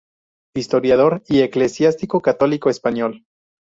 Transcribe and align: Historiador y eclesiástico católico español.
Historiador 0.55 1.21
y 1.29 1.41
eclesiástico 1.43 2.21
católico 2.21 2.71
español. 2.71 3.23